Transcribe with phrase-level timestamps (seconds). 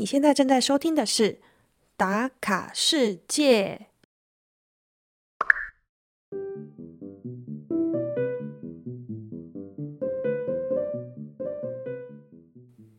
[0.00, 1.32] 你现在正在收听的是
[1.94, 3.88] 《打卡世界》。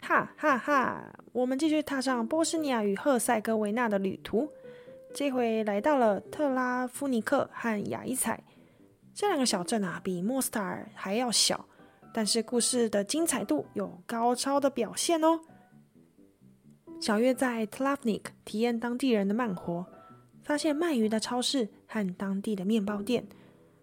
[0.03, 1.11] 哈哈哈！
[1.31, 4.47] 我们继续踏上波斯尼亚与赫塞哥维纳的旅途，
[5.11, 8.43] 这回来到了特拉夫尼克和雅伊采
[9.15, 11.67] 这两个小镇啊，比莫斯塔尔还要小，
[12.13, 15.39] 但是故事的精彩度有高超的表现哦。
[17.01, 19.87] 小月在 Tlavnik 体验当地人的慢活，
[20.43, 23.25] 发现卖鱼的超市和当地的面包店，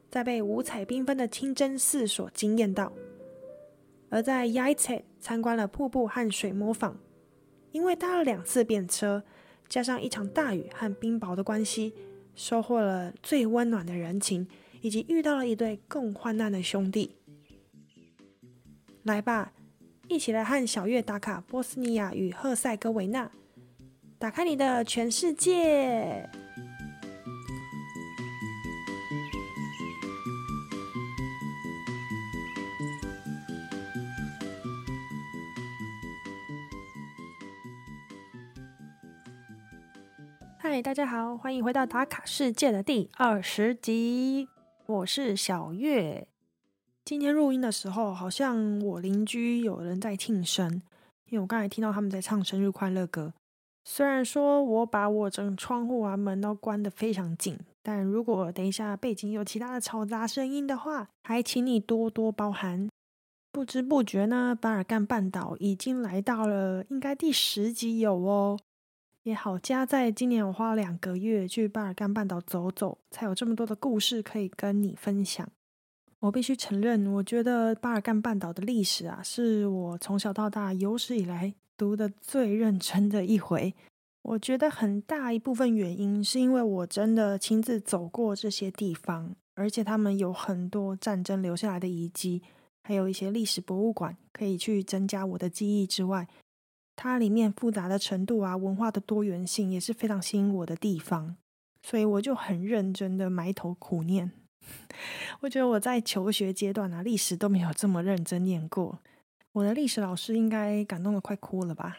[0.08, 2.92] 在被五彩缤纷的清真寺所惊艳到。
[4.08, 6.96] 而在雅伊采参观了瀑布和水磨坊，
[7.72, 9.24] 因为搭了两次便车，
[9.68, 11.92] 加上一场大雨和冰雹的关系，
[12.36, 14.46] 收获了最温暖的人情，
[14.80, 17.16] 以及遇到了一对共患难的兄弟。
[19.02, 19.52] 来吧，
[20.08, 23.30] 一起来和小月打卡波斯尼亚与赫塞哥维纳，
[24.18, 26.26] 打开你的全世界。
[40.56, 44.48] 嗨，大家好，欢迎回到打卡世界的第二十集，
[44.86, 46.26] 我是小月。
[47.08, 50.70] 今天录音的时候，好像我邻居有人在庆生，
[51.30, 53.32] 因为我刚才听到他们在唱生日快乐歌。
[53.82, 62.90] 虽然说我把我整窗户啊门都关得非常紧，但如果等一下背景有其他的嘈杂声音的话，还请你多多包涵。
[63.50, 68.58] 不知不觉呢，巴尔干半岛已经来到了应该第十集有哦。
[69.22, 75.48] 也好，加在今年我花了两个月去巴尔干半岛走走，才有这么多的故事可以跟你分享。
[76.20, 83.72] 我必须承认，我觉得巴尔干半岛的历史啊，是我从小到大有史以来读的最认真的一回。
[84.22, 92.42] 我觉得很大一部分原因是因为我真的亲自走过这些地方，而且他们有很多战争留下来的遗迹，
[92.82, 96.26] 还有一些历史博物馆可以去增加我的记忆之外。
[96.96, 101.36] 它里面复杂的程度啊，文化的多元性也是非常吸引我的地方，
[101.80, 104.32] 所以我就很认真的埋头苦念。
[105.40, 108.98] 我觉得我在求学阶段啊，历史都没有这么认真念过。
[109.52, 111.98] 我的历史老师应该感动的快哭了吧？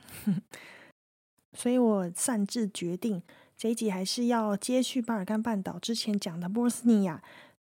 [1.54, 3.22] 所以我擅自决定，
[3.58, 7.22] 这一集还是要接续巴尔干半岛之前讲的波斯尼亚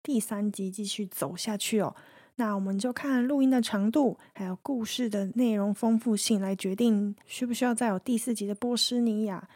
[0.03, 1.97] 第三集继续走下去哦。
[2.37, 9.49] 那我们就看录音的长度，还有故事的内容丰富性来决定需不需要再有第四集的波斯尼亚。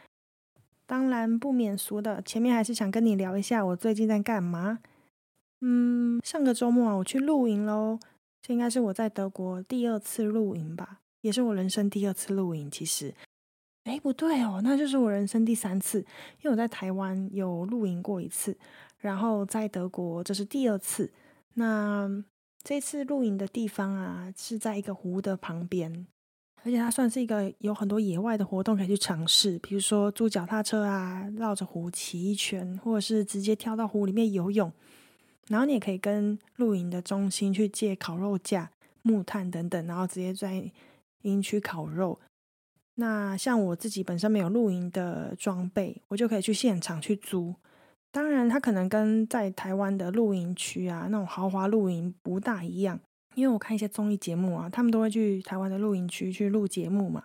[0.85, 4.79] 当然不免俗的，前面还是想跟你聊一下我最近在干嘛。
[5.67, 7.97] 嗯，上个周末啊，我去露营喽。
[8.39, 12.69] 这应该是我在德国第二次露营吧，也是我人生第二次露营。
[12.69, 13.11] 其实，
[13.85, 18.55] 哎，不对哦，那就是我人生第三次，因为我在台湾有露营过一次，
[18.99, 21.11] 然后在德国这是第二次。
[21.55, 22.07] 那
[22.63, 26.05] 这次露营的地方啊，是在一个湖的旁边，
[26.63, 34.71] 而且它算是一个有很多野外的活动可以去尝试，比如说租脚踏车啊，绕着湖骑一圈，或者是直接跳到湖里面游泳。
[35.49, 40.71] 然后你也可以跟露营的中心去借烤肉架、木炭等等，然后直接在
[41.21, 42.19] 营区烤肉。
[42.95, 47.53] 那像我自己本身没有露营的装备，我就可以去现场去租。
[48.11, 52.97] 当然，它可能跟在台湾的露营区啊，那种豪华露营不大一样。
[53.35, 57.21] 因为我看一些综艺节目啊，他们都会去台湾的露营区去录节目嘛。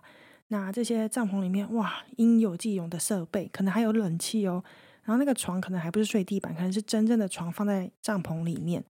[0.48, 4.64] 那这些帐篷里面，哇，应有尽有的设备，可能还有冷气哦。
[5.04, 8.84] 然后那个床可能还不是睡地板，可能是真正的床放在帐篷里面。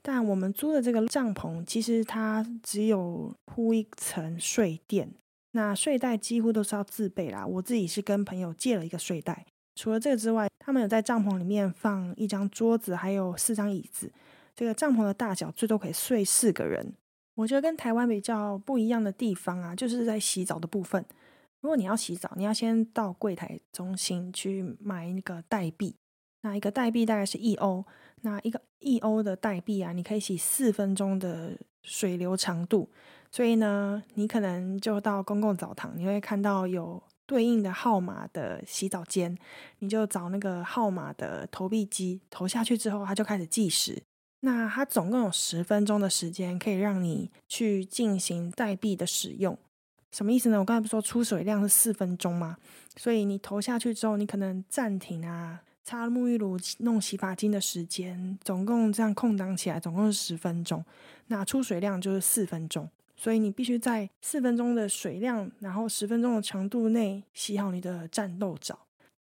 [0.00, 5.10] 但我们租的这个帐篷，其实它只有铺一层睡垫，
[5.52, 7.44] 那睡袋几乎都是要自备啦。
[7.44, 9.44] 我自己是跟朋友借了一个睡袋。
[9.74, 14.10] 除了这个之外，他们有在帐篷里面放一张桌子，还有四张椅子。
[14.54, 16.94] 这个帐篷的大小最多可以睡四个人。
[17.34, 21.04] 我觉得跟台湾比较不一样的地方啊，就是在洗澡的部分。
[21.60, 25.96] 如果你要洗澡，你要先到柜台中心去买那个代币。
[26.42, 27.84] 那一个代币大概是一欧，
[28.22, 32.88] 那一个一欧的代币啊，你可以洗四分钟的水流长度。
[33.30, 37.02] 所以呢，你可能就到公共澡堂，你会看到有。
[37.28, 39.36] 对应的号码的洗澡间，
[39.80, 44.02] 你就找那个号码的投币机投下去之后，它就开始计时。
[44.40, 49.58] 那它总共有十分钟的时间可以让你去进行代币的使用。
[50.10, 50.58] 什么意思呢？
[50.58, 52.56] 我刚才不是说出水量是四分钟吗？
[52.96, 60.84] 所以你投下去之后，你可能暂停啊，擦沐浴露、弄洗发精的时间，总共这样空档起来，总共是十分钟。
[61.26, 62.88] 那出水量就是四分钟。
[63.20, 68.78] 所以你必须在四分钟的水量，然后十分钟的长度内洗好你的战斗澡。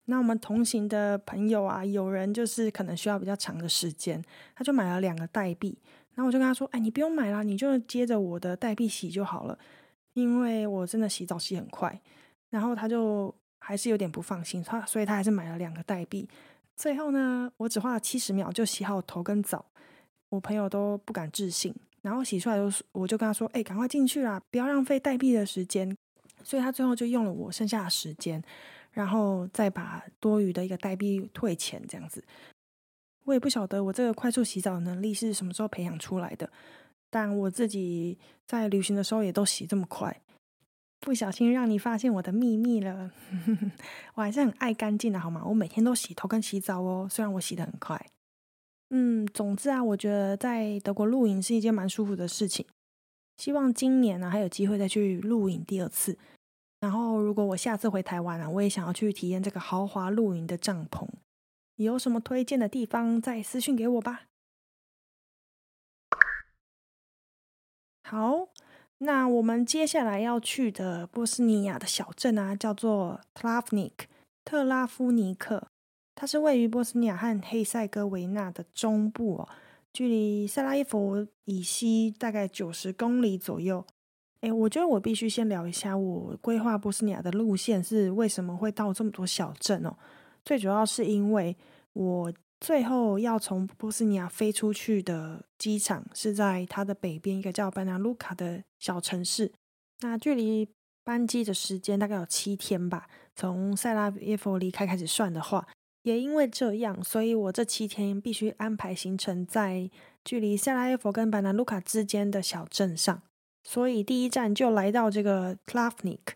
[0.07, 4.21] 那我们同行的朋友啊，有人就是可能需要比较长的时间，
[4.57, 5.79] 他就买了两个代币。
[6.15, 9.57] 然后我就跟他说：“哎，你不用买啦，你就接着我的代币洗就好了，
[10.19, 12.01] 因为我真的洗澡洗很快。”
[12.51, 16.29] 然后他就还是有点不放心，他所以他还是买了两个代币。
[16.77, 19.65] 最后呢，我只花了七十秒就洗好头跟澡，
[20.31, 21.75] 我朋友都不敢置信。
[22.01, 25.95] 然后洗出来都是，我就跟他说：“哎，赶快进去啦，不要浪费代币的时间。”
[26.45, 28.41] 所以他最后就用了我剩下的时间，
[28.93, 32.25] 然后再把多余的一个代币退钱，这样子。
[33.25, 36.49] 我也不晓得我这个快速洗澡能力是什么时候培养出来的，
[37.11, 40.21] 但我自己在旅行的时候也都洗这么快。
[41.01, 43.13] 不小心让你发现我的秘密了，
[44.15, 45.45] 我还是很爱干净的，好吗？
[45.47, 48.05] 我每天都洗头跟洗澡哦，虽然我洗的很快。
[48.91, 52.67] 嗯，总之啊，我觉得在德国露营是一件蛮舒服的事情。
[53.37, 56.19] 希望今年呢还有机会再去露营第二次。
[56.81, 61.09] 然后，如果我下次回台湾啊，我也想要去体验这个豪华露营的帐篷。
[61.77, 64.28] 有什么推荐的地方，再私信给我吧。
[68.09, 68.49] 好。
[69.01, 74.07] 那我们接下来要去的波斯尼亚的小镇啊，叫做特拉夫尼克。
[74.45, 75.69] 特拉夫尼克，
[76.15, 79.49] 它是位于波斯尼亚和黑塞哥维纳的中部哦，
[79.93, 83.85] 距离塞拉耶夫以西大概九十公里左右。
[84.41, 89.95] 哎，我觉得我必须先聊一下我规划波斯尼亚的路线是为什么会到这么多小镇哦。
[90.45, 91.55] 最主要是因为
[91.93, 92.33] 我。
[92.61, 99.53] 最后要从波斯尼亚飞出去的机场是在它的北边一个叫班纳卢卡的小城市。
[100.01, 100.69] 那距离
[101.05, 103.09] 班机的时间大概有七天吧。
[103.37, 105.69] 从塞拉耶夫离开开始算的话，
[106.03, 109.89] 也因为这样，所以我这七天必须安排行程在
[110.25, 113.23] 距离塞拉耶夫跟班纳卢卡之间的小镇上。
[113.63, 116.35] 所以第一站就来到这个 c l a f n i k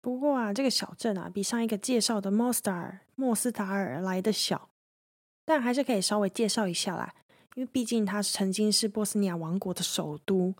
[0.00, 4.70] 不过啊，这个小镇啊比上一个介绍的 Mostar 莫斯塔尔来的小。
[5.48, 7.10] 但还是可以稍微介绍一下啦，
[7.54, 10.54] 因为毕竟它曾经是波斯尼亚王国的首都。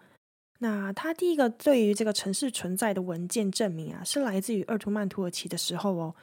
[0.60, 6.14] 那它第一个对于这个城市存在的文件证明啊，是来自于鄂图曼土耳其的时候哦。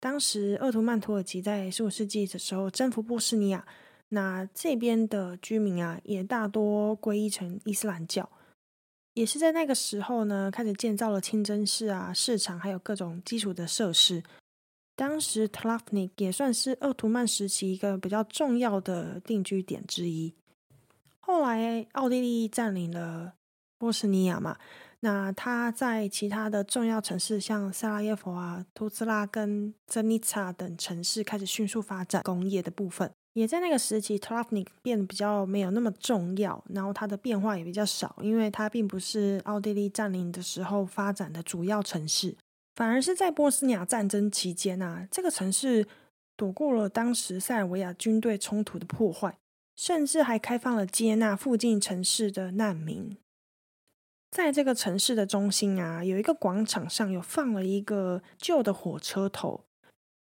[0.00, 3.66] 当时鄂图曼土耳其在十五世纪的时候征服波斯尼亚，
[4.08, 8.26] 那这边的居民啊也大多皈依成伊斯兰教，
[9.12, 14.22] 也是在那个时候呢开始建造了清真寺啊、市场，还有各种基础的设施。
[14.96, 20.34] 当时特拉夫尼也算是鄂图曼时期一个比较重要的定居点之一。
[21.20, 23.34] 后来奥地利占领了
[23.78, 24.56] 波斯尼亚嘛，
[25.00, 33.10] 那他在其他的重要城市，像萨拉耶夫啊、图兹拉跟泽尼查等城市开始迅速发展工业的部分。
[33.34, 42.34] 也在那个时期，特拉夫尼变得比较没有那么重要，然后它的变化也比较少，因为它并不是奥地利占领的时候发展的主要城市。
[42.76, 45.88] 反而是在波斯尼亚战争期间啊，这个城市
[46.36, 49.38] 躲过了当时塞尔维亚军队冲突的破坏，
[49.74, 53.16] 甚至还开放了接纳附近城市的难民。
[54.30, 59.62] 在这个城市的中心啊，有一个广场上有放了一个旧的火车头。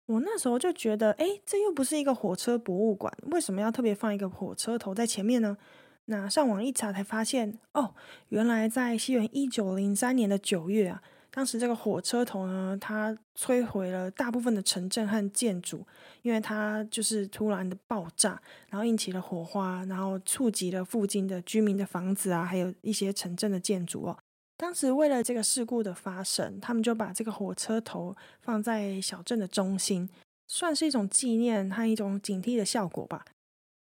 [0.05, 5.57] 我那时候就觉得，哎，这又不是一个火车博物馆，为什么要特别放一个火车头在前面呢？
[6.05, 7.95] 那上网一查才发现，哦，
[8.29, 11.01] 原来在西元一九零三年的九月啊。
[11.37, 15.85] 当时这个火车头呢，它摧毁了大部分的城镇和建筑，
[16.23, 18.41] 因为它就是突然的爆炸，
[18.71, 24.17] 然后引起了火花，然后触及了附近的居民的房子啊，还有一些城镇的建筑哦。
[24.57, 30.09] 当时为了这个事故的发生，他们就把这个火车头放在小镇的中心，
[30.47, 33.23] 算是一种纪念和一种警惕的效果吧。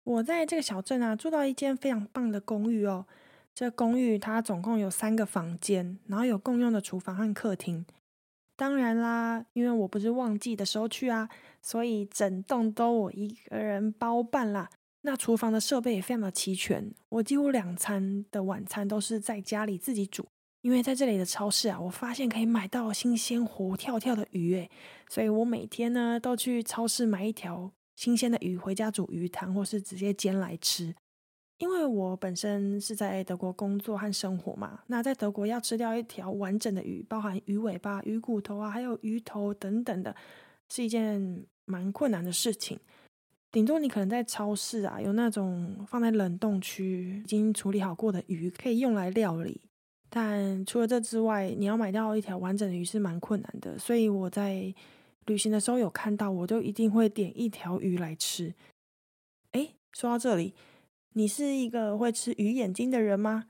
[0.03, 3.05] 我在这个小镇啊，住到一间非常棒的公寓哦。
[3.59, 7.85] 这公寓它总共有三个房间，然后有共用的厨房和客厅。
[8.55, 11.27] 当然啦，因为我不是旺季的时候去啊，
[11.61, 14.69] 所以整栋都我一个人包办啦。
[15.01, 20.25] 那厨房的设备也非常的齐全，我几乎两餐的晚餐都是在家里自己煮。
[20.61, 24.71] 因为在这里的超市啊，我发现可以买到新鲜活跳跳的鱼，诶，
[25.09, 30.95] 所以我每天呢都去超市买一条新鲜的鱼回家煮鱼汤，或是直接煎来吃。
[31.59, 40.15] 因为我本身是在德国工作和生活嘛，那在德国要吃掉一条完整的鱼，包含鱼尾巴、鱼骨头啊，还有鱼头等等的，
[40.69, 42.79] 是一件蛮困难的事情。
[43.51, 49.59] 顶多你可能在超市啊，有那种放在冷冻区已经处理好过的鱼可以用来料理，
[50.09, 53.77] 但除了这之外，你要买到一条完整的鱼是蛮困难的。
[53.77, 54.73] 所以我在
[55.25, 58.53] 旅行的时候有看到，我就一定会点一条鱼来吃。
[59.51, 60.53] 诶，说到这里。
[61.13, 63.45] 你是一个会吃鱼眼睛的人吗？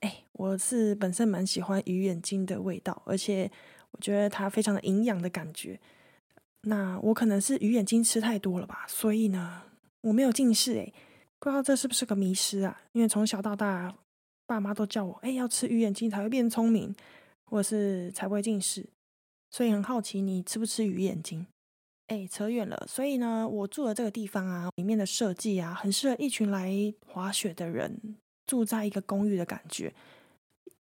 [0.00, 3.50] 哎，我是本身蛮喜欢鱼眼睛的味道，而且
[3.90, 5.80] 我觉得它非常的营养的感觉。
[6.62, 9.62] 那我可能是鱼眼睛吃太多了吧，所以呢，
[10.02, 10.94] 我没有近视诶，
[11.40, 12.82] 不知道这是不是个迷失啊？
[12.92, 13.96] 因为从小到大，
[14.46, 16.94] 爸妈都叫我哎要吃鱼眼睛才会变聪明，
[17.46, 18.86] 或是才不会近视，
[19.50, 21.46] 所以很好奇你吃不吃鱼眼睛？
[22.08, 22.86] 哎，扯远了。
[22.88, 26.72] 所以呢，我住的这个地方啊，里面的设计啊，很适合一群来
[27.06, 29.92] 滑雪的人住在一个公寓的感觉。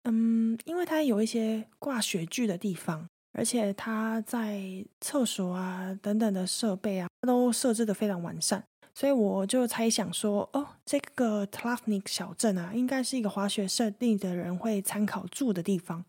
[0.04, 3.08] 嗯，因为它有一些挂雪具的地方。
[3.34, 8.62] 而且它在厕所啊等等的设备啊，都设置的非常完善，
[8.96, 16.04] 所以我就猜想说，哦，这个 t l a f n i k 小镇啊，应该是一个滑雪设定的人会参考住的地方。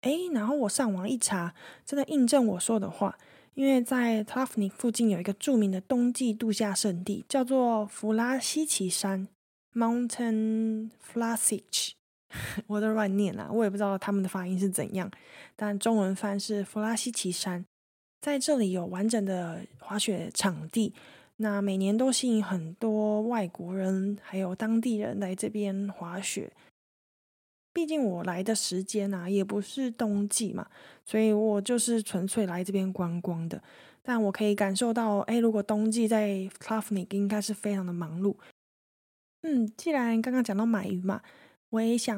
[0.00, 3.18] 哎，然后我上网一查，真的印证我说的话，
[3.56, 9.26] 因为在 t l a f n i k 附近有一个著名的冬季度假胜地，叫做弗拉西奇山
[9.74, 11.92] （Mountain Flasich）。
[12.66, 15.10] 我都乱念啦，我也不知道他们的发音是怎样。
[15.56, 17.64] 但中文翻是弗拉西奇山，
[18.20, 20.92] 在这里有完整的滑雪场地，
[21.36, 26.52] 那每年都吸引很多外国人还有当地人来这边滑雪。
[27.76, 30.66] 毕竟我来的时间啊，也不是冬季嘛，
[31.04, 33.62] 所以我就是纯粹来这边观光的。
[34.02, 36.28] 但我可以感受到，哎，如果冬季在
[36.58, 38.34] c l a f n i k 应该是非常的忙碌。
[39.42, 41.20] 嗯，既然刚刚讲到买鱼嘛。
[41.70, 42.16] 我也想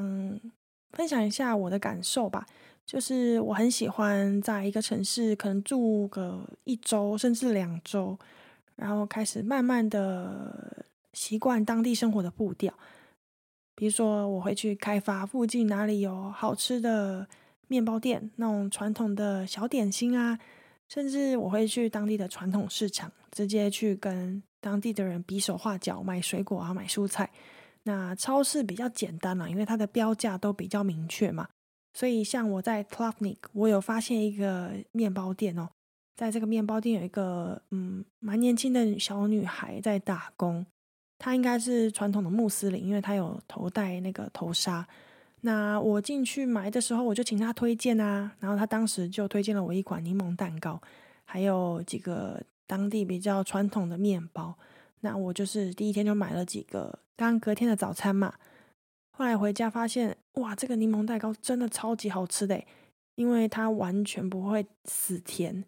[0.92, 2.46] 分享一下我的感受吧，
[2.86, 8.16] 就是我很喜欢在一个城市可能住个一周甚至两周，
[8.76, 10.84] 然后开始慢慢的
[11.14, 12.72] 习惯当地生活的步调。
[13.78, 17.28] 比如说，我会去开发附近哪里有好吃的
[17.68, 20.36] 面包店，那种传统的小点心啊，
[20.88, 27.30] 甚至我会去当地的传统市场，直接去跟当地的人比手画脚买水果啊，买蔬菜。
[27.84, 31.46] 那超市比较简单啦，因为它的标价都比较明确嘛。
[31.94, 35.68] 所以像我在 c l u f n i k 我有发现一个面包店哦，
[36.16, 40.66] 在这个面包店有一个嗯蛮年轻的小女孩在打工，
[41.18, 44.86] 她应该是传统的穆斯林，因为她有头戴那个头纱。
[45.42, 50.80] 那我进去买的时候，我就请他推荐啊，然后他当时就推荐了我一款柠檬蛋糕，
[51.24, 54.52] 还有几个当地比较传统的面包。
[55.00, 58.34] 那我就是第一天就买了几个，当隔天的早餐嘛。
[59.10, 62.60] 后来回家发现，哇，这个柠檬蛋糕真的超级好吃的，
[63.14, 65.64] 因为它完全不会死甜。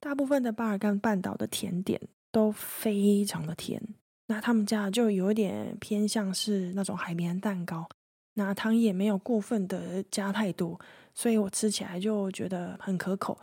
[0.00, 2.00] 大部分的巴尔干半岛的甜点
[2.32, 3.80] 都非常的甜，
[4.26, 7.88] 那他们家就有点偏向是那种海绵蛋糕，
[8.34, 10.78] 那糖也没有过分的加太多，
[11.14, 13.38] 所以我吃起来就觉得很可口。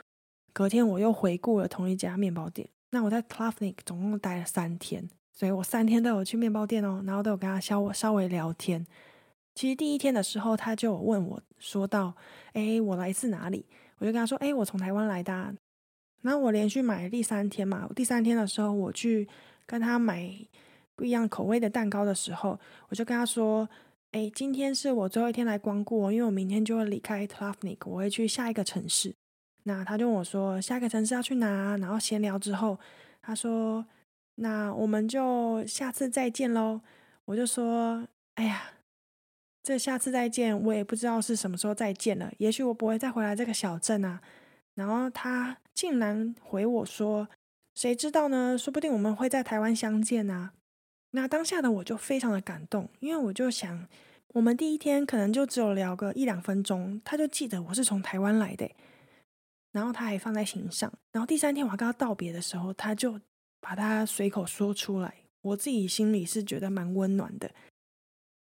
[0.51, 2.67] 隔天我又回顾了同一家面包店。
[2.91, 8.85] 那我在 c l a f n i k 总共待了三天，所以我三天都有去面包店哦，然后都有跟他稍稍微聊天。
[9.55, 12.13] 其实第一天的时候，他就问我说到
[12.53, 13.65] ：“哎，我来自哪里？”
[13.97, 15.55] 我就跟他说：“哎，我从台湾来的。”
[16.21, 19.27] 然后我连续买第三天嘛，第三天的时候我去
[19.65, 20.29] 跟他买
[20.95, 22.59] 不一样口味的蛋糕的时候，
[22.89, 23.67] 我就跟他说
[24.11, 29.13] ：“哎，今天是我最后一天来光顾，因为我明天就会离开 Tlafnik，我会去下一个城市。”
[29.65, 32.77] 那他就问我说：“下个城市要去哪？”然后闲聊之后，
[33.21, 33.85] 他说
[34.35, 36.81] ：“那我们就下次再见喽。”
[37.25, 38.73] 我就说：“哎呀，
[39.63, 42.31] 这下次再见，我也不知道是什么时候再见了。
[42.37, 44.21] 也许我不会再回来这个小镇啊。”
[44.75, 47.29] 然后他竟然回我说
[47.73, 48.57] ：“谁知道呢？
[48.57, 50.53] 说不定我们会在台湾相见啊。”
[51.15, 53.87] 那当下的我就非常的感动，因为我就想，
[54.29, 58.69] 我们第一天可能就只有聊个一两分钟，他就记得我是从台湾来的。
[59.71, 60.91] 然后他还放在心上。
[61.11, 63.19] 然后第三天我跟他道别的时候，他就
[63.61, 65.13] 把他随口说出来。
[65.41, 67.51] 我自己心里是觉得蛮温暖的。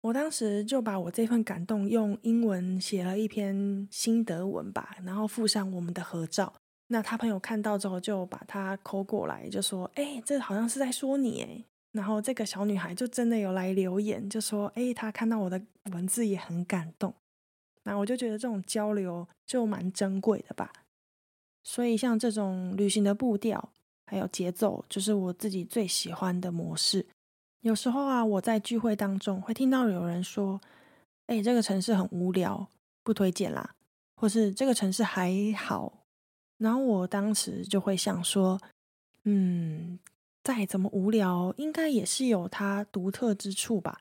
[0.02, 6.54] 我当时就把我这份感动用英文写了一篇心得文吧，然后附上我们的合照。
[6.88, 11.64] 那他朋友看到之后就把他扣过来，就说：“哎，这好像是在说你哎。”
[11.96, 15.62] 然后这个小女孩就真的有来留言，就说：“哎，她看到我的
[15.94, 17.14] 文字也很感动。”
[17.84, 20.74] 那我就觉得这种交流就蛮珍贵的吧。
[21.64, 23.70] 所以，像这种旅行的步调
[24.08, 27.06] 还有节奏，就是我自己最喜欢的模式。
[27.62, 30.60] 有时候啊，我在聚会当中会听到有人说
[31.28, 32.68] ：“哎，这个城市很无聊，
[33.04, 33.74] 不推荐啦。”
[34.20, 36.04] 或是这个城市还好。
[36.58, 38.60] 然后我当时就会想说
[39.24, 39.98] ：“嗯，
[40.46, 44.00] 再怎么无聊，应该也是有它独特之处吧？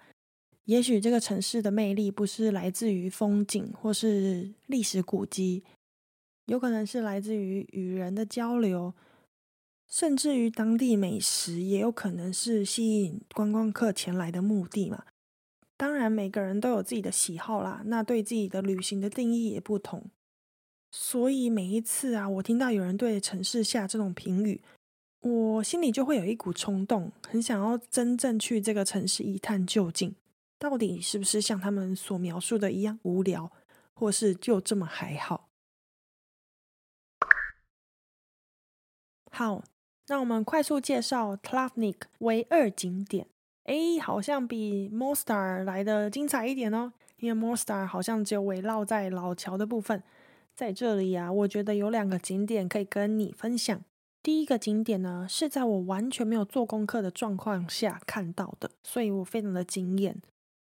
[0.67, 5.65] 也许这个城市的魅力不是来自于风景或是历史古迹。”
[6.45, 8.93] 有可能是来自于与人的交流，
[9.89, 15.05] 甚至于当地美食，也有可能是吸引观光客前来的目的嘛。
[15.79, 20.05] 当然，每个人都有自己的喜好啦，那对自己的旅行的定义也不同。
[20.93, 24.61] 所以每一次啊，我听到有人对城市下这种评语，
[25.25, 30.15] 我心里就会有一股冲动，很想要真正去这个城市一探究竟，
[30.59, 33.51] 到底是不是像他们所描述的一样无聊，
[33.95, 35.49] 或是就这么还好。
[39.31, 39.65] 好，
[40.09, 43.27] 那我们快速介绍 t l a v n i k 唯二景点。
[43.65, 50.03] 哎，好像比 Mostar 来的精彩一点哦，因为 Mostar 好像只有围绕在老桥的部分。
[50.55, 53.83] 在这里啊，我觉得有两个景点可以跟你分享。
[54.25, 60.17] 第一个景点呢，是在我完全没有做功课的状况下看到的，所以我非常的惊艳。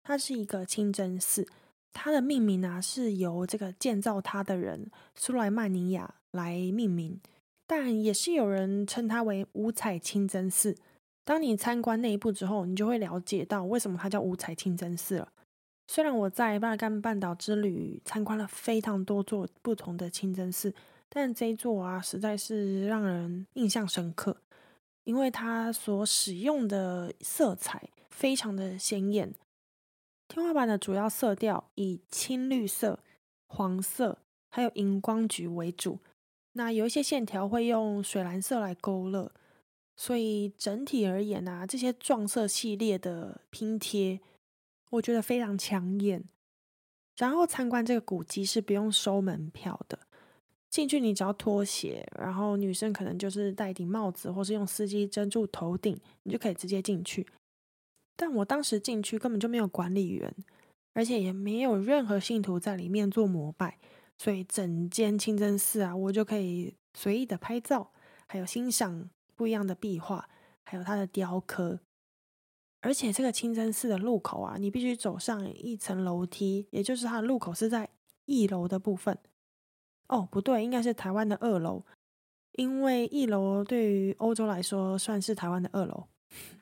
[0.04, 1.46] 它是一个清真寺，
[1.92, 7.20] 它的命名啊是由这个建造它的人苏莱曼尼亚来命名。
[7.68, 10.78] 但也是有人称它为五彩清真寺。
[11.26, 15.28] 当你参观内部之后，你就会了解到为什么它叫五彩清真寺了。
[15.90, 20.74] 虽然我在巴尔干半岛之旅参观了非常多座不同的清真寺，
[21.14, 24.38] 但这一座啊，实在是让人印象深刻，
[25.04, 29.34] 因为它所使用的色彩非常的鲜艳。
[30.30, 33.00] 天花板的主要色调以青绿色、
[33.48, 36.00] 黄色还有荧光橘为主。
[36.54, 39.34] 那有一些线条会用水蓝色来勾勒，
[39.98, 44.22] 所以整体而言啊，这些撞色系列的拼贴，
[44.92, 46.24] 我觉得非常抢眼。
[47.18, 50.00] 然后参观这个古迹是不用收门票的，
[50.72, 57.28] 进去你只要脱鞋，然后女生可能就是戴顶帽子，或是用丝巾遮住头顶，你就可以直接进去。
[58.16, 60.34] 但我当时进去根本就没有管理员，
[60.94, 63.78] 而且也没有任何信徒在里面做膜拜。
[64.18, 67.92] 所以整间清真寺啊，我就可以随意的拍照，
[68.28, 70.30] 还有欣赏不一样的壁画，
[70.64, 71.80] 还有它的雕刻。
[72.82, 77.90] 而且这个清真寺的入口啊，你必须走上一层楼梯，也就是它的入口是在
[78.26, 79.18] 一楼的部分。
[80.12, 81.84] 哦，不对，应该是台湾的二楼，
[82.52, 86.06] 因为一楼对于欧洲来说算是台湾的二楼。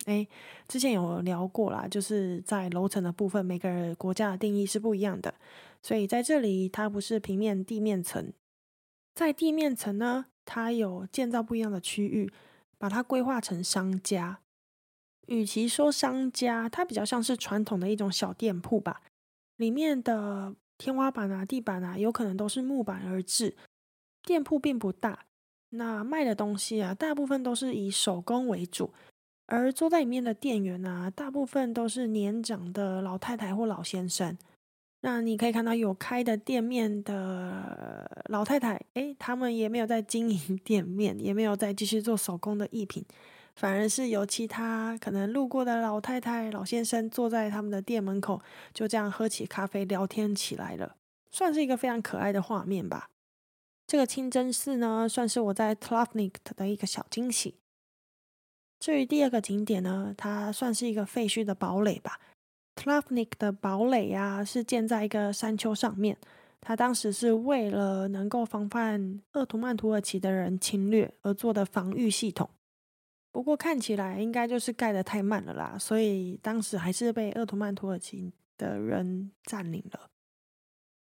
[0.05, 0.27] 哎，
[0.67, 5.33] 之前有聊过啦，就是在楼层的部分，每个国家的定义是不一样的。
[5.81, 8.31] 所以在这里，它不是平面地面层，
[9.15, 12.31] 在地面层呢，它有建造不一样的区域，
[12.77, 14.41] 把它规划成商家。
[15.27, 19.01] 与其说商家，它比较像是传统的一种小店铺吧。
[19.57, 23.55] 里面的天花板啊、地板啊，有可能都是木板而制。
[24.23, 25.25] 店铺并不大，
[25.69, 28.91] 那卖的东西啊，大部分都是以手工为主。
[29.45, 34.37] 而坐在里面的店员啊，大部分都是年长的老太太或老先生。
[35.01, 43.03] 那你可以看到有开的店面的老太太，诶，他们也没有在经营店面，也没有在继续做手工的艺品，
[43.59, 48.41] 反而是有其他可能路过的老太太、老先生坐在他们的店门口，
[48.73, 50.95] 就这样喝起咖啡聊天起来了，
[51.29, 53.09] 算是一个非常可爱的画面吧。
[53.85, 57.55] 这个清真寺呢，算是我在 t l a v n i k 的一个小惊喜。
[58.79, 62.17] 至于第二个景点呢，它算是一个废墟的堡垒吧。
[62.75, 66.17] t l a v n i k 的堡垒啊，是建在一个山丘上面。
[66.61, 72.49] 它当时是为了能够防范鄂图曼土耳其的人侵略而做的防御系统。
[73.31, 80.09] 不过看起来应该就是盖得太慢了啦，所以当时还是被鄂图曼土耳其的人占领了。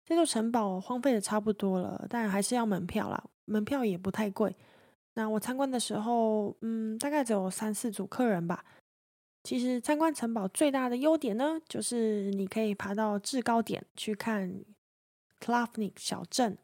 [0.05, 4.57] 这座城堡荒废的差不多了，但还是要门票啦，门票也不太贵。
[5.14, 8.64] 那我参观的时候，嗯，大概只有三四组客人吧。
[9.44, 14.64] 其实参观城堡最大的优点呢，就是你可以爬到制高点去看
[15.38, 16.59] k l a v n i k 小镇，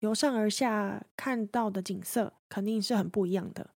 [0.00, 3.70] 由上而下看到的景色肯定是很不一样的。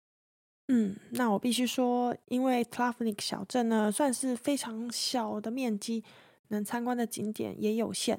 [0.68, 6.02] 嗯，那我必须说，因为 k l a v n i k 小镇呢算是非常小的面积，
[6.48, 8.18] 能参观的景点也有限，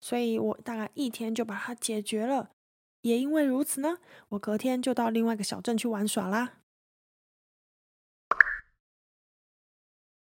[0.00, 2.50] 所以我大概一天就把它解决了。
[3.02, 3.98] 也因为如此呢，
[4.30, 6.54] 我隔天就到另外一个小镇去玩耍啦。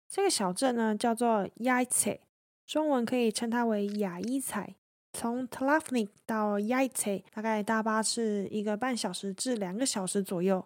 [0.08, 2.20] 这个小镇呢叫做雅伊采，
[2.64, 4.76] 中文可以称它为雅伊采。
[5.12, 10.64] 从 t l a f n i k 到雅伊采大概大巴是一个半小时至两个小时左右。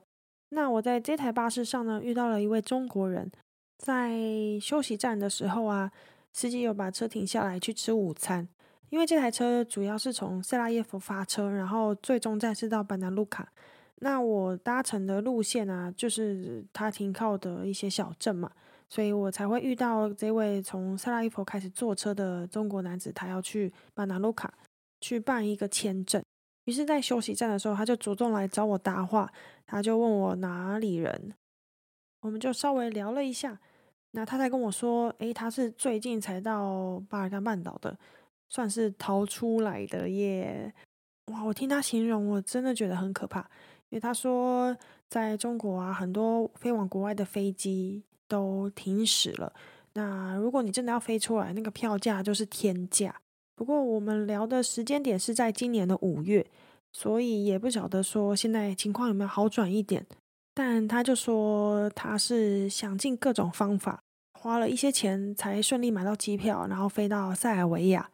[0.50, 3.30] 那我在这台巴士上呢遇到了一位中国人，
[3.78, 4.18] 在
[4.60, 5.90] 休息站的时候啊，
[6.32, 8.46] 司机有把车停下来去吃午餐。
[8.90, 13.52] 因为这台车主要是从塞拉耶夫发车，然后最终站是到班纳卢卡。
[14.00, 18.50] 那我搭乘的路线啊，就是他停靠的一些小镇嘛。
[18.88, 24.52] 所以我才会遇到这位从塞拉耶夫开始坐车的中国男子，他要去巴拿卢卡
[25.00, 26.20] 去办一个签证。
[26.64, 29.32] 于是，在休息站的时候，他就主动来找我搭话，
[29.66, 31.34] 他就问我哪里人，
[32.20, 33.58] 我们就稍微聊了一下。
[34.12, 37.96] 那他才跟我说，诶，他是最近才到巴尔干半岛的，
[38.48, 40.74] 算是逃出来的耶。
[41.26, 43.40] 哇，我听他形容，我真的觉得很可怕，
[43.88, 44.76] 因为他说
[45.08, 49.52] 在中国啊，很多飞往国外的飞机都停驶了。
[49.92, 53.20] 那如果你真的要飞出来，那个票价就是天价。
[53.60, 56.46] 不过我们聊的时间点是在今年的五月，
[56.94, 60.06] 所以也不晓得说现在情况有没有好转一点。
[60.54, 68.08] 但他就说他是想尽各种方法，花了一些钱才顺利买到机票，然后飞到塞尔维亚。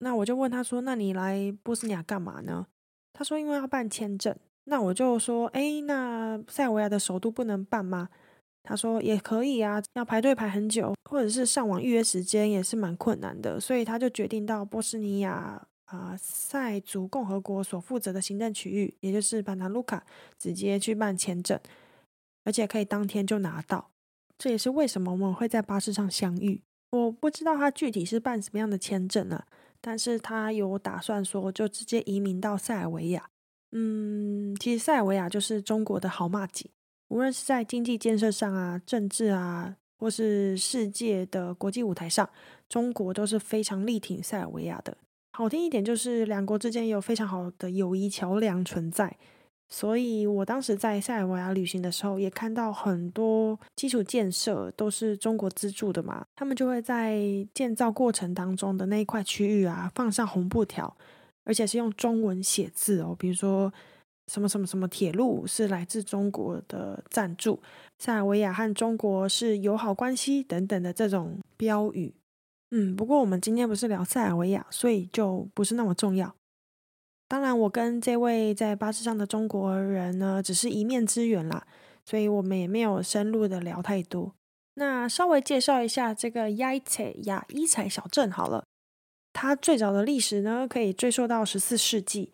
[0.00, 2.66] 那我就问他说：“那你来波斯尼亚干嘛呢？”
[3.14, 4.34] 他说：“因为要办签证。”
[4.66, 8.08] 那我就说：“哎，那塞尔维亚的首都不能办吗？”
[8.68, 20.04] 他说：“也可以啊，要排队排很久，或者是上网预约时间也是蛮困难的。”所以他就决定到波斯尼亚啊塞族共和国所负责的行政区域，也就是班纳卢卡，
[20.38, 21.58] 直接去办签证，
[22.44, 23.88] 而且可以当天就拿到。
[24.36, 26.60] 这也是为什么我们会在巴士上相遇。
[26.90, 29.42] 我不知道他具体是办什么样的签证呢。
[29.80, 33.30] 但是他有打算说，就直接移民到塞尔维亚。
[33.72, 36.70] 嗯，其实塞尔维亚就是中国的好马吉，
[37.08, 42.28] 无论是在经济建设上啊、政治啊，或是世界的国际舞台上，
[42.68, 44.96] 中国都是非常力挺塞尔维亚的。
[45.32, 49.16] 好听一点，就是两国之间有非常好的友谊桥梁存在。
[49.70, 56.24] 所以我当时在塞尔维亚旅行的时候，也看到很多基础建设都是中国资助的嘛。
[56.36, 57.20] 他们就会在
[57.52, 60.96] 建造过程当中的那一块区域啊，放上红布条，
[61.44, 63.14] 而且是用中文写字哦。
[63.18, 63.70] 比如说
[64.28, 67.60] 什么什么什么铁路是来自中国的赞助，
[67.98, 72.14] 塞尔维亚和中国是友好关系等等的这种标语。
[72.70, 76.34] 嗯，不过我们今天不是聊塞尔维亚，所以就不是那么重要。
[77.26, 81.66] 当然，我跟这位在巴士上的中国人呢，只是一面之缘啦，
[82.04, 84.34] 所以我们也没有深入的聊太多。
[84.74, 88.64] 那稍微介绍一下这个亚伊采亚伊采小镇好了，
[89.32, 92.32] 它最早的历史呢，可以追溯到十四世纪。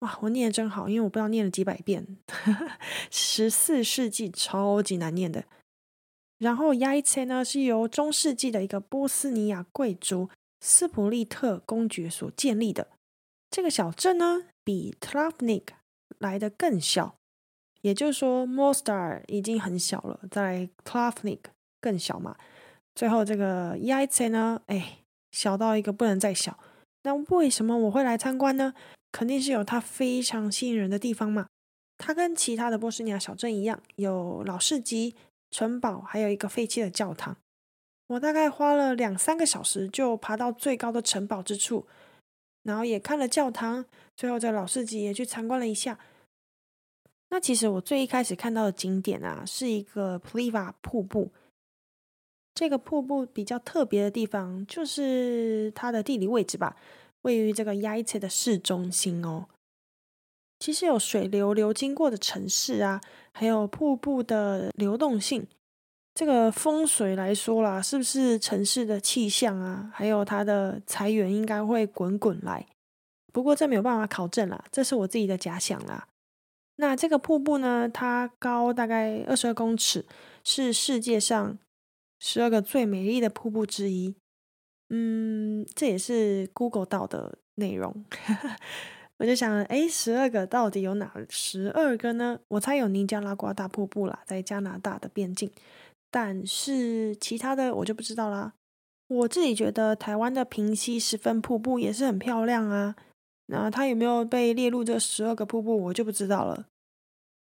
[0.00, 2.18] 哇，我念的真好，因为我不知道念了几百遍，
[3.10, 5.44] 十四世纪超级难念的。
[6.38, 10.28] 然后亚伊采呢，是由中世纪的一个波斯尼亚贵族
[10.60, 12.88] 斯普利特公爵所建立的。
[13.50, 15.68] 这个小镇呢，比 Travnik
[16.18, 17.16] 来的更小，
[17.80, 21.40] 也就是说，Mostar 已经很小了，在 Travnik
[21.80, 22.36] 更小嘛。
[22.94, 24.98] 最后这个 Yaice 呢，哎，
[25.32, 26.58] 小到一个不能再小。
[27.04, 28.74] 那为什么我会来参观呢？
[29.16, 31.46] 肯定是有它非常吸引人的地方嘛。
[31.96, 35.14] 它跟其他的波斯尼亚小镇一样，有老市集、
[35.50, 37.34] 城堡，还有一个废弃的教堂。
[38.08, 41.86] 我大概花了两三个小时，就爬到最高的城堡之处。
[42.64, 45.98] 然后也看了教堂，最后在老市集也去参观了一下。
[47.30, 51.32] 那其实我最一开始看到的景点啊，是一个 Pliva 瀑布。
[52.52, 56.76] 这个瀑布比较特别的地方，就是它的地理位置吧，
[57.26, 59.46] 位于这个 y a i t 的市中心哦。
[60.60, 63.00] 其实有水流流经过的城市啊，
[63.32, 65.46] 还有瀑布的流动性。
[66.14, 69.90] 这个风水来说啦，是不是城市的气象啊？
[69.92, 72.64] 还有它的财源应该会滚滚来。
[73.32, 76.08] 不过这没有办法考证啦，这是我自己的假想啦。
[76.76, 80.06] 那这个瀑布呢，它高大概二十二公尺，
[80.44, 81.58] 是世界上
[82.18, 84.14] 十二个最美丽的瀑布之一。
[84.90, 88.04] 嗯，这也是 Google 到的内容。
[89.18, 92.38] 我就想，哎，十二个到底有哪十二个呢？
[92.48, 95.50] 我猜有尼加拉瓜大瀑布啦，在加拿大的边境。
[96.10, 98.52] 但是其他的我就不知道啦。
[99.08, 102.94] 我自己觉得台湾的平溪十分瀑布也是很漂亮啊。
[103.46, 106.66] 那它有没有被列入这十二个瀑布，我就不知道了。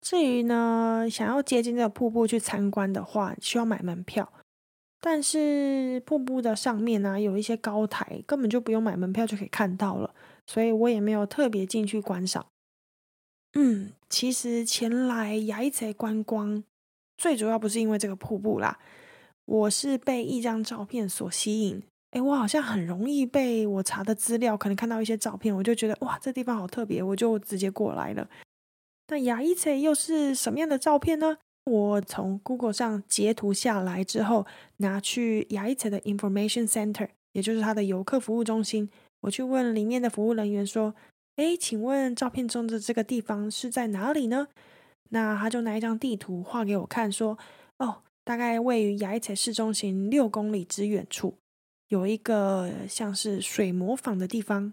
[0.00, 4.30] 至于呢，想要接近这个瀑布去参观的话，需要买门票。
[5.06, 10.14] 但是瀑布的上面呢，有一些高台，根本就不用买门票就可以看到了，
[10.46, 12.46] 所以我也没有特别进去观赏。
[13.52, 16.64] 嗯，其实前来雅伊泽观光。
[17.18, 18.78] 最主要不是因为这个瀑布啦，
[19.44, 21.82] 我是被一张照片所吸引。
[22.12, 28.26] 诶，我好像很容易被我查的资料，可能看到一些照片，我就觉得哇，这地方好特别，我就直接过来了。
[29.08, 31.36] 那雅伊泽又是什么样的照片呢？
[31.64, 34.46] 我从 Google 上截图下来之后，
[34.78, 38.90] 拿去雅伊采的 Information Center，也就是它的游客服务中心，
[39.22, 40.94] 我去问里面的服务人员说
[41.36, 44.48] ：“诶，请问照片中的这个地方是在哪里呢？”
[45.10, 47.38] 那他就拿一张地图画给我看，说
[47.78, 51.34] ：“哦，大概位于雅伊采市中心六公里之远处，
[51.88, 54.72] 有一个像是水磨坊的地方。”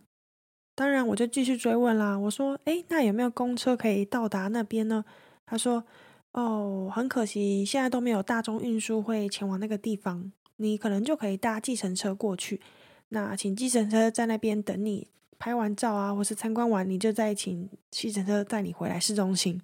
[0.76, 2.18] 当然，我就继续追问啦。
[2.18, 5.06] 我说：“哎，那有没有公车可以到达那边呢？”
[5.46, 5.84] 他说
[6.34, 12.62] ：“哦，很可惜，现在都没有大众运输会前往那个地方，你可能就可以搭计程车过去。
[13.10, 19.62] 那请计程车在那边等你拍完照啊，或是参观完，你就再请计程车带你回来市中心。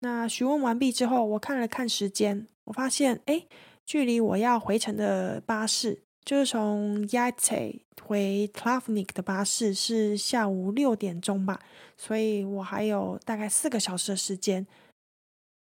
[0.00, 3.44] 那询问完毕之后，我看了看时间，我发现，哎，
[3.84, 11.60] 距离我要回程的巴士，就是从 y a t e 回 c l a v n i k 的巴士是下午六点钟吧，
[11.98, 14.66] 所以我还有大概四个小时的时间。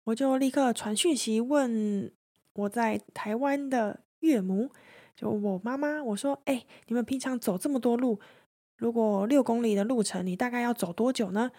[0.07, 2.13] 我就立刻传讯息问
[2.53, 4.71] 我在台湾的岳母，
[5.17, 8.21] 就我妈妈，我说：“哎，你们平常走这么多路，
[8.77, 11.51] 如果六公里的路程，你大概要走多久呢？”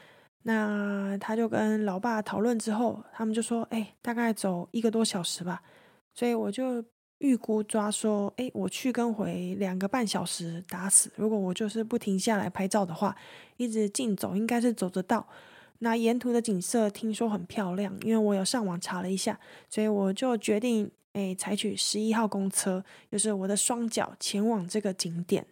[0.44, 5.62] 那他就跟老爸讨论之后，他们就说：“哎，大概走一个多小时吧。”
[6.16, 6.82] 所以我就
[7.18, 11.12] 预估抓说：“哎，我去跟回两个半小时打死。
[11.18, 13.14] 如果我就是不停下来拍照的话，
[13.58, 15.28] 一直竞走，应该是走得到。”
[15.80, 25.46] 那沿途的景色听说很漂亮，因为我有上网查了一下，所以我就决定诶采取十一号公车，就是我的双脚前往这个景点。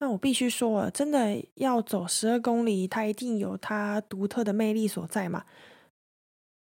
[0.00, 5.44] 那我必须说，真的要走十二公里，它一定有它独特的魅力所在嘛。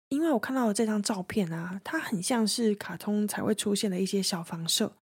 [0.10, 4.94] 因为我看到的这张照片啊，它很像是卡通才会出现的一些小房舍。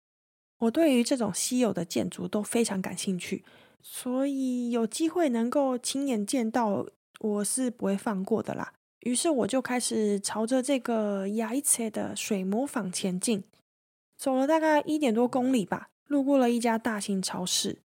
[0.60, 3.44] 我对于这种稀有的建筑都非常感兴趣，
[3.82, 6.88] 所以有机会能够亲眼见到。
[7.20, 13.44] 我是不会放过的啦，于是我就开始朝着这个雅伊切的水磨坊前进，
[14.18, 17.80] 走了大概一点多公里吧，路过了一家大型超市。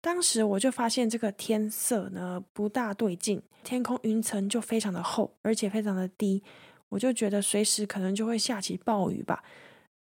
[0.00, 6.42] 当时我就发现这个天色呢不大对劲，天空云层就非常的厚，而且非常的低，
[6.90, 9.42] 我就觉得随时可能就会下起暴雨吧。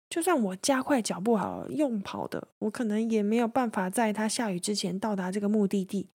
[0.10, 6.08] 就算我加快脚步好用跑的，我可能也没有办法在它下雨之前到达这个目的地。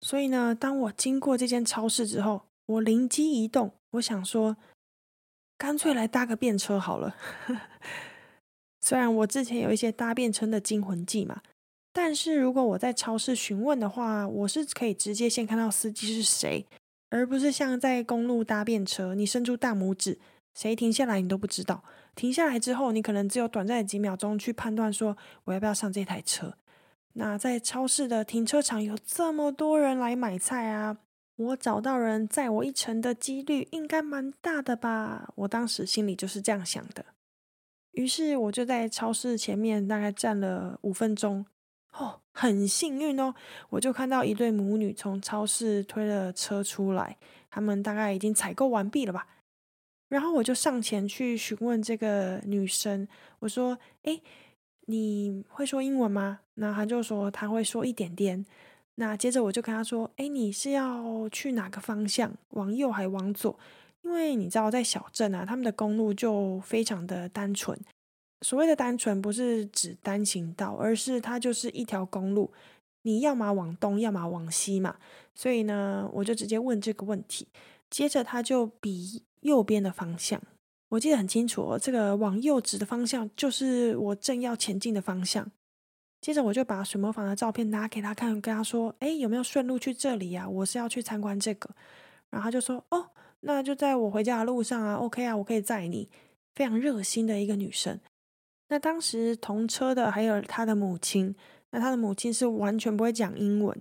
[0.00, 4.56] 所以呢，当我经过这间超市之后，我灵机一动，我想说，
[5.56, 7.16] 干脆来搭个便车好了。
[8.80, 11.40] 虽然我之前有一些搭便车的惊魂记嘛，
[11.92, 16.64] 但是如果我在超市询问的话，我是可以直接先看到司机是谁，
[17.10, 20.18] 而不是像在公路搭便车，你伸出大拇指，
[20.54, 21.82] 谁停下来你都不知道。
[22.14, 26.56] 停下来之后，你可能只有短暂的几秒钟去判断说，我要不要上这台车。
[27.18, 30.98] 那在超市的停车场有这么多人来买菜啊，
[31.36, 35.32] 我找到人载我一程的几率应该蛮大的吧？
[35.34, 37.06] 我当时心里就是这样想的。
[37.92, 41.46] 于是我就在超市前面大概站了五分钟，
[41.94, 43.34] 哦，很幸运哦，
[43.70, 47.16] 我就看到一对母女从超市推了车出来，
[47.48, 49.26] 他们大概已经采购完毕了吧？
[50.10, 54.20] 然后我就上前去询问这个女生，我说：“哎。”
[54.86, 56.40] 你会说英文吗？
[56.54, 58.44] 那他就说他会说一点点。
[58.94, 62.32] 那接着我就跟他说：“哎，你是要去哪个方向？
[62.50, 63.58] 往右还往左？
[64.02, 67.78] 因为你知道，在小镇啊，他们的公路就非常的单纯。
[68.40, 72.52] 所谓的单纯，不是指单行道，而是它就是一条公路，
[73.02, 74.96] 你要么往东，要么往西嘛。
[75.34, 77.48] 所以呢，我就直接问这个问题。
[77.90, 80.40] 接着他就比右边的方向。
[80.88, 85.50] 我记得很清楚，这个往右指的方向就是我正要前进的方向。
[86.20, 90.48] 接着我就把水磨坊的照片拿给他看，跟他说：“哎，有没有顺路去这里呀？
[90.48, 91.70] 我是要去参观这个。”
[92.30, 96.08] 然后他就说：“哦，那就在我回家的路上啊，OK 啊，我可以载你。”
[96.56, 98.00] 非常热心的一个女生。
[98.68, 101.36] 那当时同车的还有他的母亲，
[101.70, 103.78] 那他的母亲是完全不会讲英文，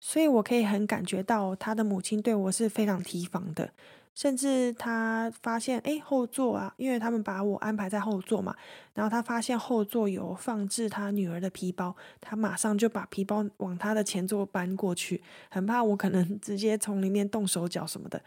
[0.00, 3.72] 所以我可以很感觉到他的母亲对我是非常提防的。
[4.14, 8.54] 甚至他发现，哎，后座啊，因为他们把我安排在后座嘛，
[8.94, 18.22] 然后他发现后座有放置他女儿的皮包，他马上就把皮包往他的前座搬过去，很怕我可能 直接从里面动手脚什么的。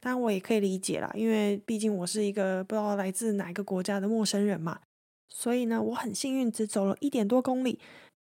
[0.00, 4.78] 当然我也可以理解啦，因为毕竟我是一个不知道来自哪个国家的陌生人嘛，
[5.28, 7.80] 所以呢，我很幸运只走了一点多公里，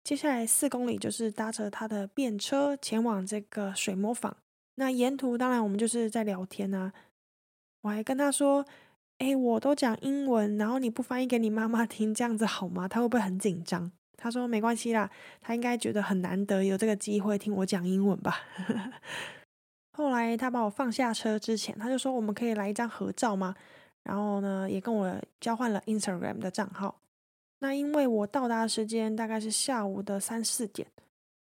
[0.03, 4.35] 接下来四公里就是搭着他的便车前往这个水磨坊。
[4.79, 6.93] 那沿途当然我们就是在聊天啊，
[7.81, 8.65] 我还跟他说
[9.19, 12.87] ：“哎，我都讲英文，然后你不翻译给你妈妈听，这样子好吗？
[12.87, 15.11] 他会不会很紧张？”他说：“没关系啦，
[15.41, 18.39] 他应该觉得很难得有这个机会听我讲英文吧。
[19.91, 23.53] ”后来他把我放下车之前，他就说：“我们可以来一张合照吗？”
[24.03, 27.01] 然后呢，也跟我交换了 Instagram 的账号。
[27.59, 30.87] 那因为我到达的时间大概是下午的三四点。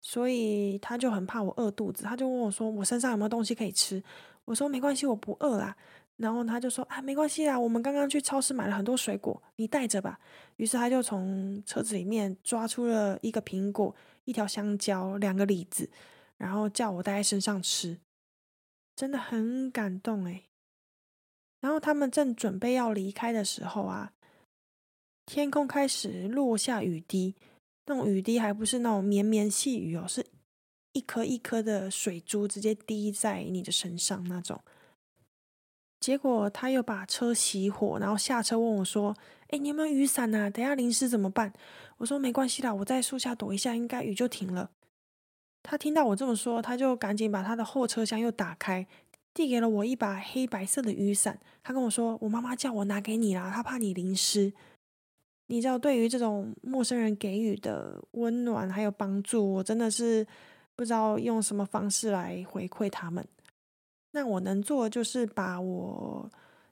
[0.01, 4.03] 所以他就很怕我饿肚子，他就问我说：“我身上有没有东西可以吃？”
[4.47, 5.77] 我说：“没关系，我不饿啦。”
[6.17, 10.19] 然后他就说：“啊，没关系啦，我们刚刚去超市买了很多水果，你带着吧。”
[10.57, 15.91] 于是他就从车子里面抓出了一个苹果、一条香蕉、两个李子，
[16.39, 17.99] 然后叫我带在身上吃，
[18.95, 20.45] 真的很感动诶。
[21.61, 24.13] 然后他们正准备要离开的时候啊，
[25.27, 27.35] 天空开始落下雨滴，
[27.87, 30.27] 那种雨滴还不是那种绵绵细雨哦，是
[30.93, 34.61] 一颗一颗的水珠直接滴在你的身上那种。
[35.99, 39.17] 结果他又把车熄火，然后下车问我说
[39.49, 40.51] ：“哎，你有没有雨伞啊？
[40.51, 41.53] 等下淋湿怎么办？”
[41.99, 44.71] 我说：“没关系啦，我在树下躲一下，应该雨就停了。”
[45.65, 48.87] 他听到我这么说，他就赶紧把他的后车厢又打开，
[49.35, 51.41] 递给了我一把黑白色的雨伞。
[51.63, 54.53] 他跟我说：“我妈妈叫我拿给你啦，她怕你淋湿。”
[55.49, 60.27] 你知道，对于这种陌生人给予的温暖还有帮助，我真的是
[60.75, 63.27] 不知道用什么方式来回馈他们。
[64.13, 66.29] 那我能做的就是把我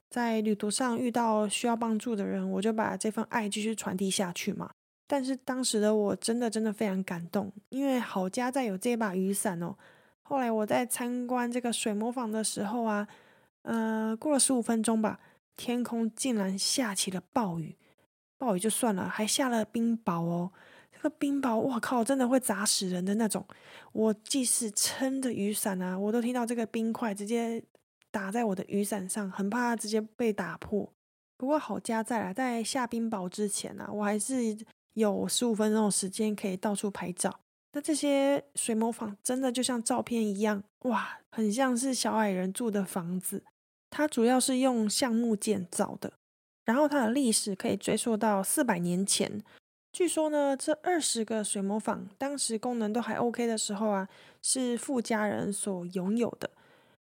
[0.09, 4.69] 在旅途上遇到需要帮助的人，我就把这份爱继续传递下去嘛。
[5.07, 9.75] 但是当时的我真的真的非常感动，因为好家在有这把雨伞哦。
[10.23, 13.07] 后来我在参观这个水磨坊的时候啊，
[13.61, 15.19] 呃，过了十五分钟吧，
[15.55, 17.75] 天空竟然下起了暴雨，
[18.37, 20.51] 暴雨就算了，还下了冰雹哦。
[20.91, 23.45] 这个冰雹，我靠，真的会砸死人的那种。
[23.91, 27.63] 我即使撑着雨伞啊，我都听到这个冰块直接
[28.11, 30.91] 打在我的雨伞上，很怕它直接被打破。
[31.37, 34.57] 不过好家在啊，在下冰雹之前啊，我还是。
[34.95, 37.41] 有十五分钟的时间可以到处拍照，
[37.73, 43.43] 那这些水磨坊真的就像照片一样，哇，很像是小矮人住的房子。
[43.89, 46.13] 它主要是用橡木建造的，
[46.65, 49.41] 然后它的历史可以追溯到四百年前。
[49.93, 54.09] 据说呢，这二十个水磨坊当时功能都还 OK 的时候啊，
[54.41, 56.49] 是富家人所拥有的。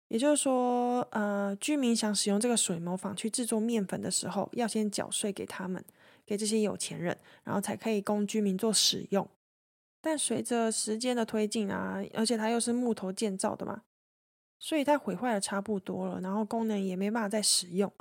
[0.10, 5.84] 也就是说，呃，居民想使用这个水磨坊去制作面粉的时候，要先缴税给他们。
[6.28, 9.30] 给这些有钱人，然后才可以供居民做使用。
[10.02, 13.84] 但随着时间的推进啊，而且它又是木头建造的嘛，
[14.60, 17.94] 所以它毁坏的差不多了，然后功能也没办法再使用。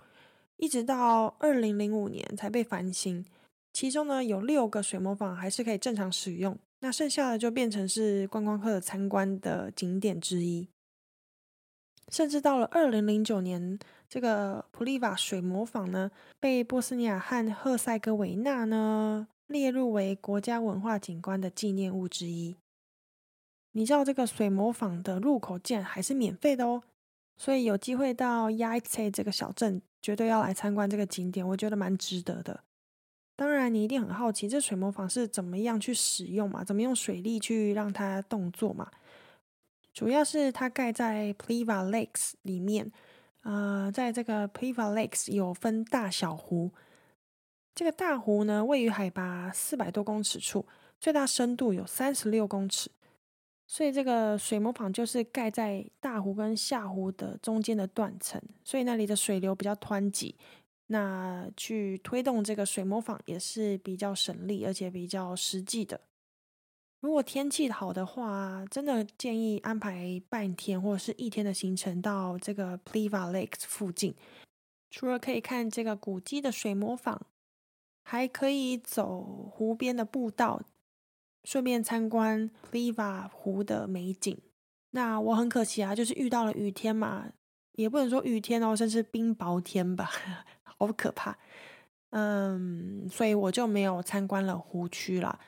[0.56, 3.24] 一直到二零零五年才被翻新，
[3.72, 10.68] 其中呢有六个水磨坊还是可以正常使用，那剩下的就变成是观光客参观的景点之一。
[12.08, 13.78] 甚至到了二零零九年。
[14.06, 22.54] 这个普利瓦水磨坊呢，被波斯尼亚和赫塞哥维纳呢列入为国家文化景观的纪念物之一。
[23.72, 26.84] 你知道这个水磨坊的入口竟然还是免费的哦，
[27.36, 32.60] 所以有机会到亚伊切这个小镇，绝对要来参观这个景点，我觉得蛮值得的。
[33.36, 36.62] 当然，你一定很好奇，这水磨坊是怎么样去使用嘛？
[36.62, 38.90] 怎么用水力去让它动作嘛？
[39.94, 42.92] 主要是它盖在 Pliva Lakes 里面。
[43.44, 46.70] 呃，在这个 Pliva Lakes 有分大小湖，
[47.74, 50.66] 这个大湖呢位于海拔四百多公尺处，
[51.00, 52.90] 最大深度有三十六公尺，
[53.66, 60.36] 所以这个水磨坊就是盖在大湖跟下湖的中间的断层，所以那里的水流比较湍急，
[60.88, 66.00] 那去推动这个水磨坊也是比较省力，而且比较实际的。
[67.00, 74.14] 如果天气好的话，真的建议安排半天或者是一天的行程到这个 Pliva Lakes 附近。
[74.90, 77.20] 除了可以看这个古迹的水磨坊，
[78.04, 80.62] 还可以走湖边的步道，
[81.44, 84.36] 顺便参观 Pliva 湖的美景。
[84.90, 87.26] 那我很可惜啊，就是遇到了雨天嘛，
[87.72, 90.10] 也不能说雨天哦，甚至冰雹天吧，
[90.64, 91.38] 好可怕。
[92.10, 95.38] 嗯，所以我就没有参观了湖区了。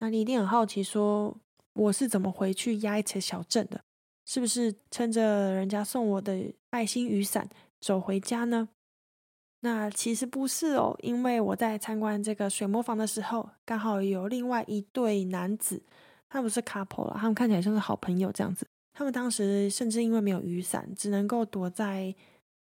[0.00, 1.36] 那你一定很好奇，说
[1.74, 3.80] 我是怎么回去亚伊切小镇的？
[4.26, 7.48] 是不是撑着人家送我的爱心雨伞
[7.80, 8.68] 走回家呢？
[9.60, 15.82] 那其实不是哦，因为我在参观这个水磨坊的时候，刚好有另外一对男子，
[16.28, 18.66] 他不是 couple 了，他们看起来像是好朋友这样子。
[18.92, 22.14] 他们当时甚至因为没有雨伞，只能够躲在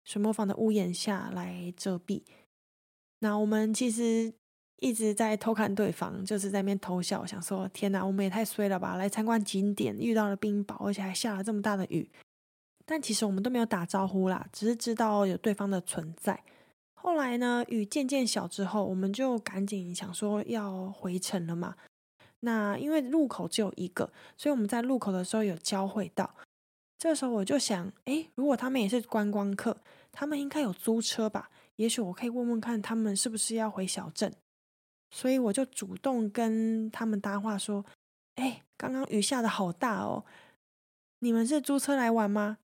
[0.03, 2.23] 水磨坊的屋檐下来遮蔽。
[3.19, 4.33] 那我们其实。
[4.83, 8.95] 一直在偷看对方，就是在那边偷笑，想说：“天哪，我们也太衰了吧！
[8.95, 12.09] 来参观景点，遇到了冰雹，而且还下了这么大的雨。”
[12.83, 16.43] 但其实我们都没有打招呼啦，只是知道有对方的存在。
[17.03, 21.75] 后来呢，雨渐渐小之后，我们就赶紧想说要回城了嘛。
[22.41, 26.35] 那因为路口只有一个，所以我们在路口的时候有交汇到。
[26.99, 29.75] 这时候我就想：哎，如果他们也是观光客，
[30.11, 31.49] 他们应该有租车吧？
[31.77, 34.31] 也许我可以问问看，他们是不是要回小镇。
[35.09, 37.83] 所以我就主动跟他们搭话说
[38.37, 40.23] ：“哎，刚刚雨下的好大哦，
[41.19, 42.59] 你们是租车来玩吗？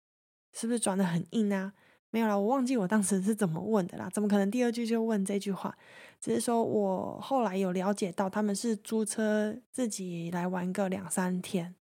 [0.51, 1.73] 是不是转的很硬啊？
[2.13, 4.07] 没有了，我忘记我当时是怎么问的啦。
[4.13, 5.75] 怎么可能第二句就问这句话？
[6.21, 11.73] 只是说我后来有了解到他们是租车自己来玩个两三天。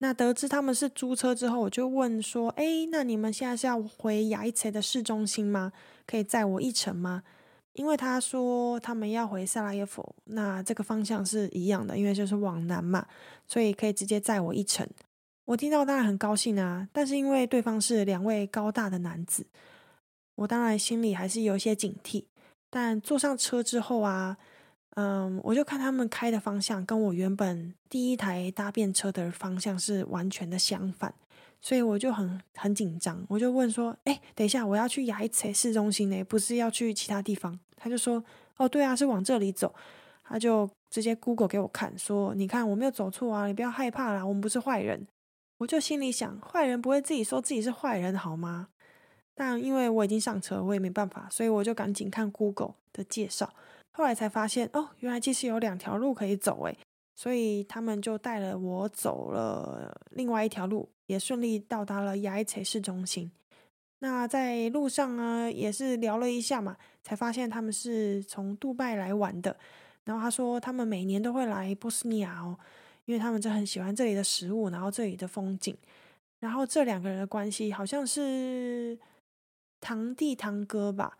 [0.00, 5.72] 那得知他们是租车之后，我就问说：“哎，那你们现在是要回雅伊切的市中心吗？
[6.06, 7.22] 可以载我一程吗？”
[7.72, 13.06] 因为他说他们要回萨拉耶夫，那这个方向是一样的，因为就是往南嘛，
[13.46, 14.86] 所以可以直接载我一程。
[15.50, 19.44] 我听到当然很高兴啊，但是因为对方是两位高大的男子，
[20.36, 22.24] 我当然心里还是有一些警惕。
[22.70, 24.36] 但坐上车之后啊，
[24.94, 31.12] 嗯，我就看他们开的方向跟我原本第一台搭便车的方向是完全的相反，
[31.60, 33.26] 所以我就很很紧张。
[33.28, 38.22] 我就问说：“哎，等一下，我要去雅伊切市中心呢，不是要去其他地方？”他就说
[38.58, 39.74] ：“哦，对啊，是往这里走。”
[40.22, 45.04] 他就直接 Google 给我看，说：“你看，我没有走错啊，你不要害怕啦，我们不是坏人。”
[45.60, 48.68] 我就心里想，坏人不会自己说自己是坏人好吗？
[49.34, 53.52] 但因为我已经上车，我也没办法，所以我就赶紧看 Google 的介绍。
[53.92, 56.74] 后来才发现，哦，原来其实有两条路可以走，诶，
[57.14, 63.30] 所以他们就带了我走了另外一条路，也顺利到达了雅伊切市中心。
[63.98, 69.54] 那在路上呢，也是聊了一下嘛，才发现他们是从杜拜来玩的。
[70.04, 72.58] 然后他说，他们每年都会来波斯尼亚哦。
[73.10, 75.76] 因为他们就很喜欢这里的食物，然后这里的风景，
[76.38, 78.96] 然后这两个人的关系好像是
[79.80, 81.18] 堂弟堂哥吧。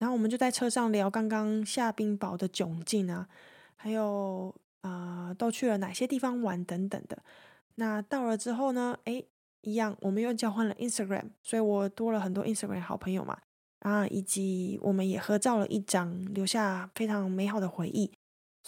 [0.00, 3.28] 然后我们就在车上聊刚刚下冰雹的窘境啊，
[3.76, 7.22] 还有啊都去了哪些地方玩等等的。
[7.76, 9.22] 那到了之后呢，哎，
[9.60, 13.38] 一样我们又交换了 Instagram，所以我多了很多 Instagram 好朋友嘛
[13.78, 18.10] 啊，以及我们也合照了一张，留下非常美好的回忆。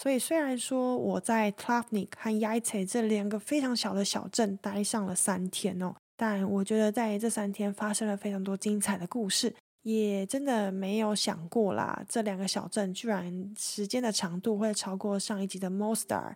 [0.01, 15.69] 所以虽然说我在 t l a v n i k 和 y a i t e 这两个非常小的小镇待上了三天哦，但我觉得在这三天发生了非常多精彩的故事，也真的没有想过啦，这两个小镇居然时间的长度会超过上一集的
[15.69, 16.33] Mostar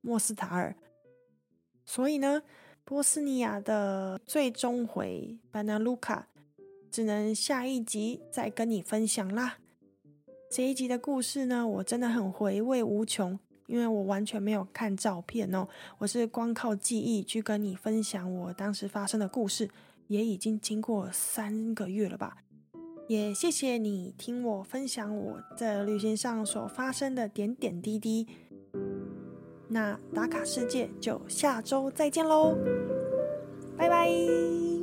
[0.00, 0.72] 莫斯塔尔。
[1.84, 2.40] 所以呢，
[2.84, 6.28] 波斯尼亚的最终回班纳卢卡，
[6.88, 9.58] 只能下一集再跟你分享啦。
[10.50, 15.68] 这一集的故事呢，我真的很回味无穷，因为我完全没有看照片哦，
[15.98, 19.68] 我是光靠记忆去跟你分享我当时发生的故事，
[20.06, 22.38] 也已经经过三个月了吧。
[23.08, 28.26] 也谢谢你听我分享我在旅行上所发生的点点滴滴。
[29.68, 32.56] 那打卡世界就下周再见喽，
[33.76, 34.77] 拜拜。